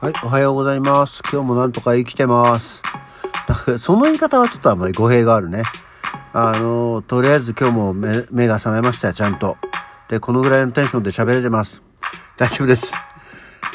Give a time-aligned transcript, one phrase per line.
[0.00, 1.22] はい、おはようございます。
[1.24, 2.84] 今日もなんとか生きてます。
[3.48, 5.64] だ かその言い方はちょっとあんまり語弊があるね。
[6.32, 9.56] あの、とりあえず今日も目目が覚めました、ちゃんと。
[10.08, 11.82] で、このぐらいのテンションで喋れてます。
[12.36, 12.94] 大丈夫です。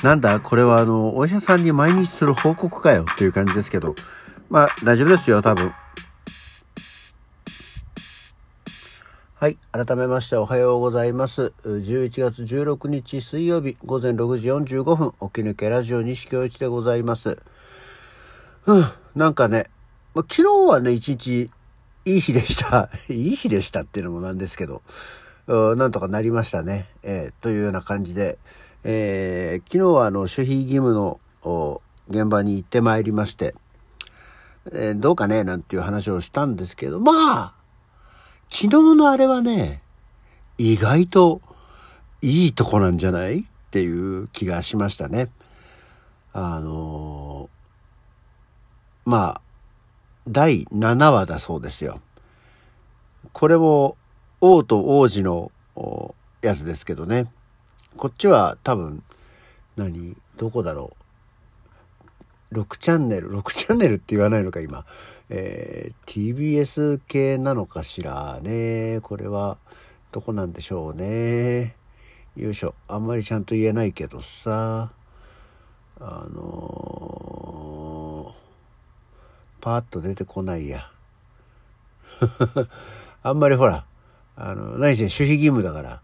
[0.02, 3.94] なんだ、これはあの、お医者さんに毎日する報告かよっていう感じですけど。
[4.50, 5.74] まあ、大丈夫ですよ、多分。
[9.44, 9.58] はい。
[9.74, 11.52] 改めましておはようございます。
[11.66, 17.40] 11月16日水曜日午前6時45分、起き抜けラジオ西京一でございます。
[18.68, 19.66] うん、なんかね、
[20.16, 21.52] ま、昨日はね、一日
[22.06, 22.90] いい日でした。
[23.12, 24.82] いい日でしたっていうのもなんですけど、
[25.48, 26.88] うなんとかなりましたね。
[27.04, 28.40] えーというような感じで、
[28.86, 31.20] えー昨日はあの、守秘義務の
[32.08, 33.56] 現場に行ってまいりまして、
[34.72, 37.63] えーどうかねなんていう話をしたんですけど、まあ、
[38.56, 39.82] 昨日のあれはね、
[40.60, 41.42] 意外と
[42.22, 45.32] いいとこなんじゃないっていう気がしましたね。
[46.34, 49.42] あのーまあ、
[50.28, 52.00] 第7話だそうですよ。
[53.32, 53.98] これも
[54.40, 55.52] 王と王子の
[56.44, 57.32] やつですけどね。
[57.98, 59.02] こっちは多分、
[59.78, 60.16] 何？
[60.38, 61.03] どこだろう？
[62.54, 64.86] 6チャンネル、6チャンネルって言わないのか今。
[65.30, 69.00] えー TBS 系なのかしらね。
[69.02, 69.58] これは
[70.12, 71.76] どこなんでしょうね。
[72.36, 72.76] よいしょ。
[72.88, 74.92] あんまりちゃんと言えないけどさ。
[76.00, 78.44] あのー
[79.62, 80.92] パーッと出てこないや。
[83.24, 83.86] あんまりほら、
[84.36, 86.02] あの、何せ守秘義務だから、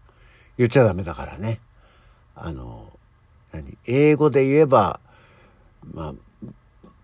[0.56, 1.60] 言っちゃダメだからね。
[2.34, 2.90] あの、
[3.52, 3.76] 何？
[3.84, 4.98] 英語で言えば、
[5.84, 6.14] まあ、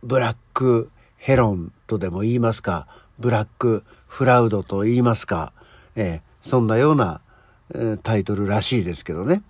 [0.06, 2.86] ブラックヘロンとでも言いますか、
[3.18, 5.52] ブラックフラウドと言いますか、
[5.96, 7.22] えーそんなような、
[7.74, 9.42] えータイトルらしいですけどね。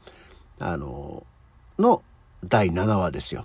[0.58, 1.26] あの、
[1.78, 2.02] の
[2.42, 3.44] 第7話ですよ。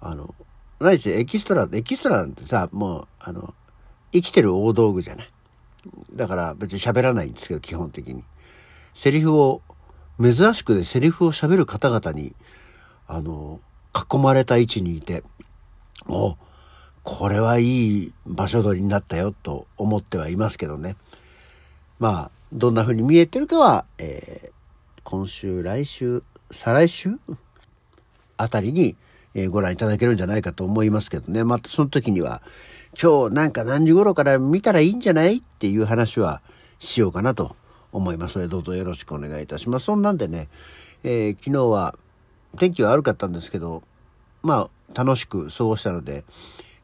[0.00, 0.34] あの、
[0.80, 3.52] 何せエキストラ、エキストラなんてさ、もう、あの、
[4.12, 5.28] 生きてる大道具じゃない。
[6.14, 8.24] だから別に喋らないんですけど、基本的に。
[8.94, 9.60] セリフを、
[10.18, 12.34] 珍しくでセリフを喋る方々に、
[13.06, 13.60] あの、
[13.94, 15.22] 囲まれた位置にいて、
[16.08, 16.36] お、
[17.02, 20.96] これはいい場所取りになったよと思ってはいますけどね。
[21.98, 24.56] まあ、どんな風に見えてるかは、えー
[25.04, 27.20] 今週、来週、再来週？
[28.36, 28.96] あたりに、
[29.34, 31.44] えーご覧いただけるんじゃないかと思いますけどね。
[31.44, 32.42] またその時には、
[33.00, 36.42] 今日なんか何時頃から見たらいいんじゃないっていう話は
[36.80, 37.54] しようかなと
[37.92, 39.84] 思いますので、どうぞよろしくお願いいたします。
[39.86, 40.48] そんなんでね、
[41.04, 41.94] えー昨日は
[42.58, 43.82] 天気は悪かったんですけど、
[44.42, 46.24] まあ、楽しく過ごしたので、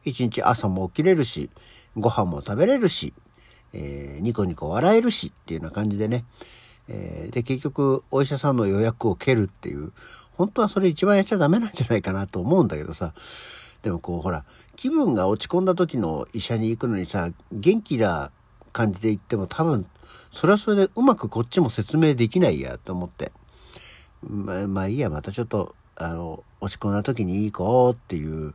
[0.05, 1.49] 一日朝も起きれるし、
[1.95, 3.13] ご飯も食べれるし、
[3.73, 6.25] えーニコニコ笑えるしっていうような感じでね、
[6.87, 9.91] えーで、結局、お医者さんの予約を蹴るっていう、
[10.33, 13.13] 本当はそれ一番やっちゃダメなんじゃないかなと思うんだけどさ、
[13.81, 18.31] でもこう、ほら、気分が落ち込んだ時の医者に行くのにさ、元気な
[18.71, 19.85] 感じで行っても多分、
[20.31, 23.31] それはそれでうまくこっちも説明できないやと思って。
[24.23, 28.53] ま、まあいいや、またちょっと、あの、落ち込んだ時に行こうっていう、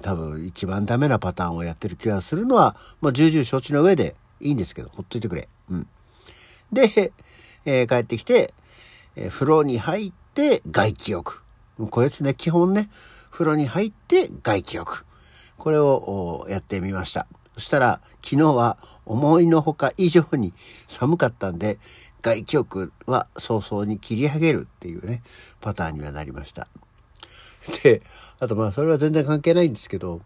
[0.00, 5.48] 多分一番ダメなパターンをやってる気がするのは、まあ重々承知の上でいいんですけど、ほっといてくれ。
[5.70, 5.86] うん。
[6.72, 7.12] で、
[7.64, 8.54] えー帰ってきて、
[9.16, 11.42] えー風呂に入って外気浴。
[11.90, 12.90] これですね、基本ね、
[13.30, 15.04] 風呂に入って外気浴。
[15.58, 17.26] これをやってみました。
[17.54, 20.54] そしたら、昨日は思いのほか以上に
[20.88, 21.78] 寒かったんで、
[22.22, 25.22] 外気浴は早々に切り上げるっていうね、
[25.60, 26.68] パターンにはなりました。
[27.82, 28.02] で、
[28.38, 30.20] あとまあそれは全然関係ないんですけど、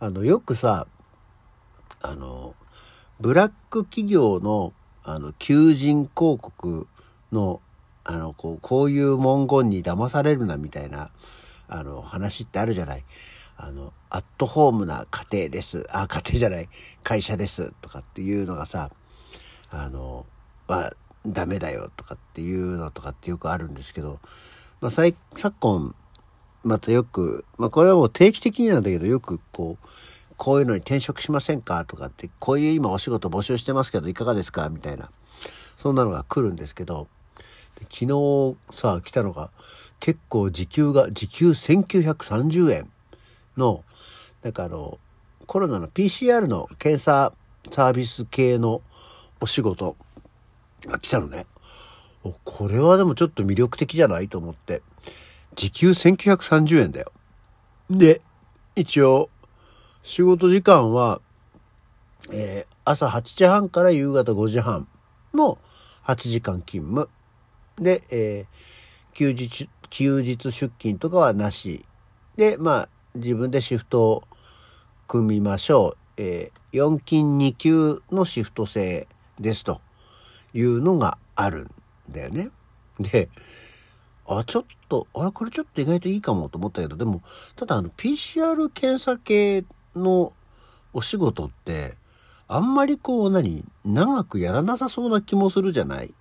[0.00, 0.86] あの、よくさ、
[2.02, 2.54] あの、
[3.20, 4.72] ブラック企業の、
[5.04, 6.86] あの、求人広告
[7.32, 7.60] の、
[8.04, 11.10] あの、こう、こういう文言に騙されるなみたいな、
[11.68, 13.04] あの、話ってあるじゃない。
[13.56, 15.86] あの、アットホームな家庭です。
[15.90, 16.68] あ、家庭じゃない、
[17.02, 17.72] 会社です。
[17.80, 18.90] とかっていうのがさ、
[19.70, 20.26] あの、
[20.66, 20.92] まあ、
[21.26, 24.20] ダメだよとかっていうのとかってよくあるんですけど、
[24.80, 25.94] まあ、最昨今、
[26.62, 29.88] またよく、まあ、これはもう定期的になんだけど、よくこう、
[30.36, 35.10] こういうのに転職しませんかとかって、こういう今お仕事募集してますけど、いかがですかみたいな。
[35.78, 37.08] そんなのが来るんですけど、
[37.90, 39.50] 昨日さ、来たのが、
[40.00, 42.90] 結構時給が、時給1930円
[43.56, 43.84] の、
[44.42, 44.98] なんかあの、
[45.46, 47.32] コロナの PCR の検査
[47.70, 48.82] サービス系の
[49.40, 49.96] お仕事
[50.86, 51.46] が来たのね。
[52.44, 54.82] これはでもちょっと魅力的じゃないと思って。
[55.54, 57.12] 時給1930円だよ。
[57.90, 58.22] で、
[58.74, 59.30] 一応、
[60.02, 61.20] 仕事時間は、
[62.32, 64.86] えー朝8時半から夕方5時半
[65.32, 65.56] の
[66.04, 67.08] 8時間勤務。
[67.78, 71.86] で、えー休日、休日出勤とかはなし
[72.36, 74.24] で、まあ、自分でシフトを
[75.06, 75.96] 組みましょう。
[76.16, 79.08] えー、4金2級のシフト制
[79.40, 79.80] ですと
[80.54, 81.70] いうのがあるん
[82.10, 82.50] だよね。
[82.98, 83.28] で、
[84.26, 87.20] あ、ちょっと、あれ、これちょっと意外といいかもと思ったけど、でも、
[87.56, 89.64] ただあの、PCR 検査系
[89.94, 90.32] の
[90.92, 91.96] お仕事って、
[92.46, 96.14] あんまりこう何、長くやらなさそうな気もするじゃない？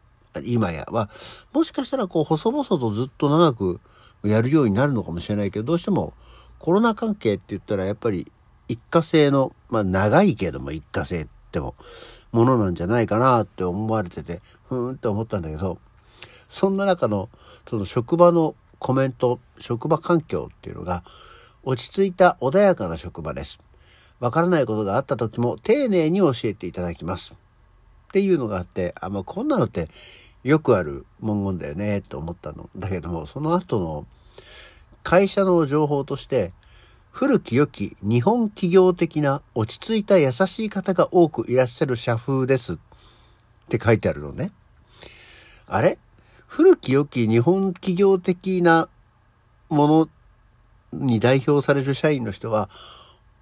[0.44, 0.88] 今や。
[0.90, 1.10] は、
[1.54, 3.80] もしかしたらこう、細々とずっと長く
[4.24, 6.14] やるようになるのかもしれないけど、どうしても
[6.60, 8.32] コロナ関係って言ったらやっぱり
[8.68, 11.76] 一過性の、まあ長いけども一過性っても、
[12.34, 15.78] ものなんじゃないかなって思われてて、ふーんって思ったんだけど、
[16.50, 17.30] そんな中の、
[17.70, 21.04] その職場のコメント、職場環境っていうのが、
[21.64, 23.60] 落ち着いた穏やかな職場です。
[24.20, 27.34] わからないことがあった時も丁寧に教えていただきます。
[27.34, 29.90] っていうのがあって、あ、まあ、こんなのって
[30.44, 32.70] よくある文言だよね、と思ったの。
[32.76, 34.06] だけども、その後の
[35.04, 36.52] 会社の情報として、
[37.14, 42.78] 古き良き日本企業的な落ち着いた優しい方が多くいらっしゃる社風ですっ
[43.70, 44.52] て書いてあるのね。
[45.68, 46.00] あれ？
[46.48, 48.90] 古き良き日本企業的な
[49.70, 50.10] も
[50.92, 52.68] のに代表される社員の人は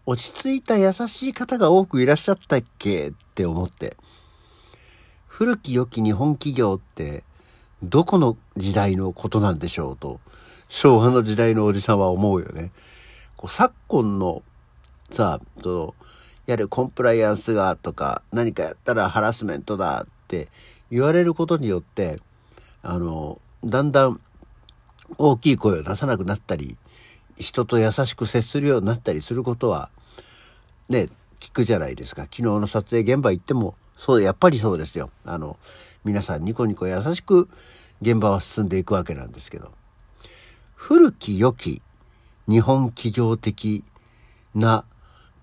[0.06, 3.12] 落ち着いた優しい方が多くいらっしゃったっけ？
[3.12, 3.96] って思って。
[5.28, 7.24] 古き良き日本企業って
[7.82, 10.20] どこの時代のことなんでしょうと、
[10.68, 12.72] 昭和の時代のおじさんは思うよね。
[13.42, 14.44] こう昨今の
[15.12, 15.96] さあ、その、
[16.46, 20.48] やるコンプライアンスがとか、何かやったらハラスメントだって
[20.90, 22.20] 言われることによって、
[22.82, 24.22] あの、だんだん
[25.18, 26.78] 大きい声を出さなくなったり、
[27.38, 29.90] 人と優しく接するようになったりすることは、
[30.88, 31.10] ね、
[31.40, 32.24] 聞くじゃないですか。
[32.24, 35.10] 昨日の撮影現場行っても、そう、やっぱりそうですよ。
[35.26, 35.58] あの、
[36.06, 37.50] 皆さんニコニコ優しく
[38.02, 39.72] 現場は進んでいくわけなんですけど。
[40.76, 41.82] 古き良き
[42.48, 43.84] 日本企業的
[44.56, 44.84] な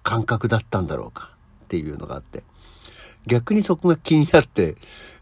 [0.02, 1.30] 感覚だったんだろうか
[1.64, 2.42] っていうのがあって。
[3.26, 4.76] 逆にそこが気になって、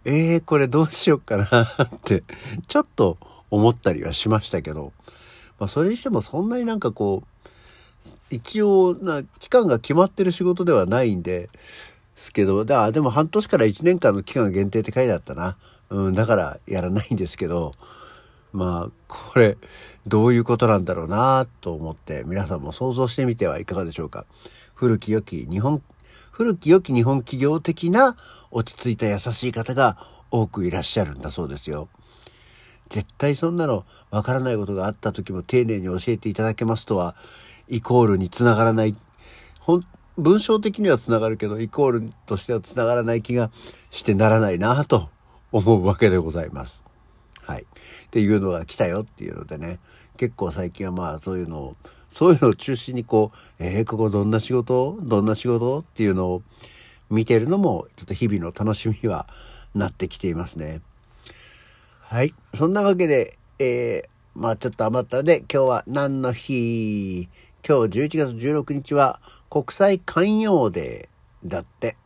[0.04, 2.22] えー、これどうしようかなって
[2.68, 3.18] ちょっと
[3.50, 4.92] 思ったりはしましたけど、
[5.58, 7.48] まあ、それにしてもそんなになんかこう、
[8.30, 11.48] 一応な期間が決まってる仕事ではないんで
[12.16, 15.56] すけどだでも半年から1年間の期間限定って書いてあったな、
[15.90, 17.74] うん、だからやらないんですけど
[18.56, 19.58] まあこれ
[20.06, 24.24] どういうことなんだろうなと思って皆さんも想像してみてはいかがでしょうか
[24.74, 25.82] 古き良き日本
[26.32, 28.16] 古き良き日本企業的な
[28.50, 29.98] 落ち着いた優しい方が
[30.30, 31.88] 多くいらっしゃるんだそうですよ。
[32.88, 37.16] 絶対そんなのわからないことがあった時も丁寧に教えていただけますとは
[37.68, 38.94] イコールにつながらない
[39.60, 39.86] ほん
[40.16, 43.50] 文章的にはつながるけどイコールとしてはつながらない気が
[43.90, 45.10] してならないなと
[45.52, 46.85] 思うわけでございます。
[47.46, 47.62] はい。
[47.62, 49.78] っていうのが来たよっていうのでね
[50.16, 51.76] 結構最近はまあそういうのを
[52.12, 54.98] そういうのを中心にこうえー、ここどんな仕事？
[55.02, 56.42] どんな仕事っていうのを
[57.08, 59.28] 見てるのもちょっと日々の楽しみは
[59.74, 60.80] なってきていますね。
[62.00, 62.34] はい。
[62.54, 67.28] そんなわけで、えー、まあちょっと余ったので、今日は何の日？
[67.68, 69.20] 今日11月16日は
[69.50, 71.96] 国際寛容デーだって。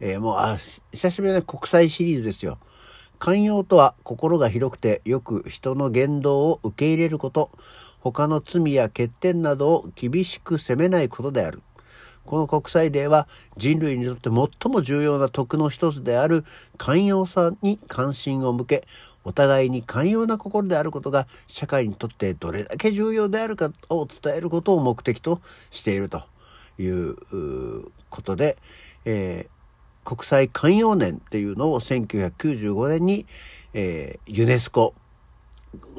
[0.00, 0.58] えー、もう、あ、
[0.92, 2.58] 久しぶりの国際シリーズですよ。
[3.20, 7.50] 寛容とは心が広くてよく人の言動を受け入れること、
[8.00, 11.60] 他の罪や欠点などを厳しく責めないことである。
[12.24, 13.28] この国際デーは
[13.58, 16.44] 人類にとって最も重要な徳の一つである
[16.78, 18.86] 寛容さに関心を向け、
[19.22, 26.22] お互いに寛容な心であることが社会にとってどれだけ重要であるかを伝えることを目的としていると
[26.78, 27.16] いう
[28.08, 28.56] ことで、
[29.04, 29.59] えー、
[30.10, 33.26] 国際寛容年っていうのを1995年に、
[33.74, 34.92] えー、ユネスコ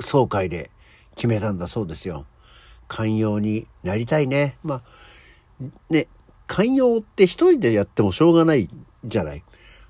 [0.02, 0.70] 総会で
[1.16, 2.26] 決めたんだそうですよ。
[2.90, 4.58] 寛容になりたいね。
[4.64, 6.08] まあ、ね、
[6.46, 8.70] 寛容って一人でやってもしょうがない
[9.06, 9.46] じゃない。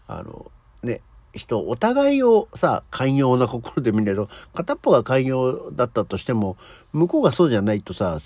[0.06, 0.52] あの、
[0.84, 1.02] ね、
[1.34, 6.58] 人、お互いをさ、寛容な心で見ないと、片っぽが寛容だったとしても、
[6.94, 8.20] 向こうがそうじゃないとさ、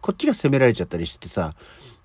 [0.00, 1.52] こっちが責められちゃったりしてさ、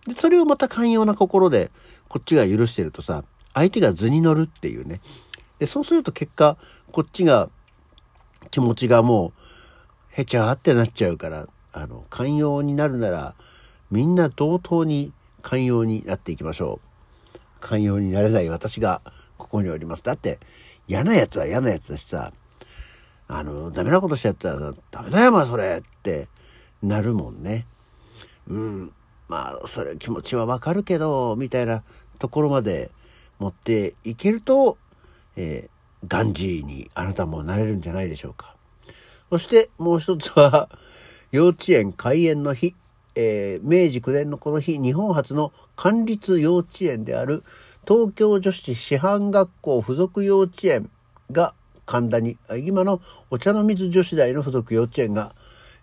[0.06, 1.72] で、それをまた寛容な心で、
[2.10, 3.24] こっちが許してるとさ、
[3.58, 5.02] 相手が図に乗るっていうね。
[5.58, 6.58] で、そうすると結果、
[6.92, 7.50] こっちが、
[8.52, 9.34] 気持ちがも
[10.16, 13.34] う、へちゃーってなっちゃうから、あの、寛容になるなら、
[13.90, 15.12] みんな同等に
[15.42, 16.80] 寛容になっていきましょ
[17.36, 17.40] う。
[17.60, 19.02] 寛容になれない私が、
[19.40, 20.04] ここにおります。
[20.04, 20.40] だって、
[20.88, 22.32] 嫌な奴は嫌な奴だしさ、
[23.28, 26.28] あの、ダメなことしちゃったら、ダメだよ、まあ、それって
[26.84, 27.66] なるもんね。
[28.48, 28.92] うん。
[29.28, 31.84] まあ、それ気持ちはわかるけど、みたいな
[32.20, 32.92] ところまで
[33.40, 34.78] 持っていけると、
[35.36, 38.56] えー、ガンジーにあなたもなれるんじゃないでしょうか。
[39.30, 40.70] そしてもう一つは、
[41.32, 42.74] 幼稚園開園の日、
[43.16, 47.44] えー、明治9年のこの日、日本初の官立幼稚園である
[47.88, 50.90] 東京女子師範学校附属幼稚園
[51.32, 51.54] が
[51.86, 55.36] 神田に、今のお茶の水女子大の附属幼稚園が、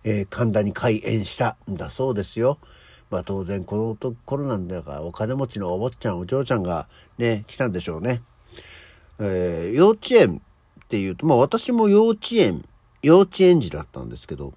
[0.05, 2.59] えー、神田に開園したんだそうですよ。
[3.15, 8.23] まあ当然この頃なんだからお金持ちのお坊ちゃんお嬢ちゃんがね、来たんでしょうね。
[9.21, 10.43] えー、幼稚園
[10.85, 12.65] っていうと、まあ私も幼稚園、
[13.03, 14.53] 幼稚園児だったんですけど、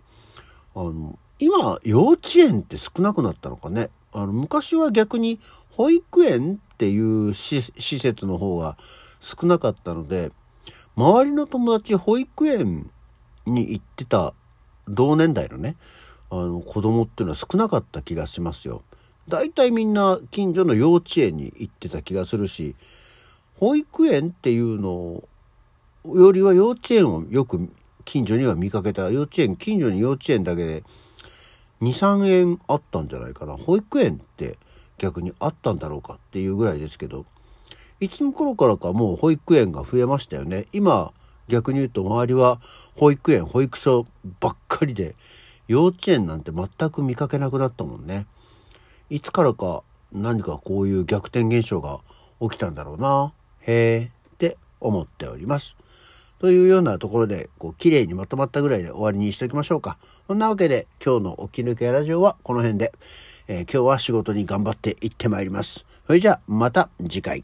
[0.74, 3.92] あの、今、幼稚園って少なくなったのかね。
[4.12, 8.76] あの、昔は逆に保育園っていう施設の方が
[9.22, 10.32] 少なかったので、
[10.96, 12.90] 周りの友達保育園
[13.46, 14.34] に行ってた
[14.88, 15.76] 同年代のね、
[16.30, 18.84] あの子供っていうのは少なかった気がしますよ。
[19.28, 22.76] 大体みんな近所の幼稚園に行ってた気がするし、
[23.60, 25.24] 保育園っていうの
[26.06, 27.70] よりは幼稚園をよく
[28.06, 29.10] 近所には見かけた。
[29.10, 30.84] 幼稚園、近所に幼稚園だけで
[31.82, 33.58] 2、3円あったんじゃないかな。
[33.58, 34.58] 保育園って
[34.98, 37.26] 逆にあったんだろうかっていうぐらいですけど、
[38.00, 40.66] いつの頃からかもう保育園が増えましたよね。
[40.72, 41.12] 今、
[41.48, 42.62] 逆に言うと周りは
[42.96, 44.06] 保育園、保育所
[44.40, 45.16] ばっかりで、
[45.68, 48.26] 幼稚園なんて全く見かけなくなったもんね。
[49.10, 52.00] いつからか何かこういう逆転現象が
[52.42, 53.34] 起きたんだろうな。
[53.62, 55.76] へえって思っております。
[56.40, 59.98] というようなところで、こう、綺麗にまとまったぐらいで終わりにしておきましょうか。
[60.28, 62.94] そんなわけで、今日の起き抜けラジオはこの辺で、
[63.48, 65.86] えー、今日は仕事に頑張って行ってまいります。
[66.06, 67.44] それじゃあ、また次回。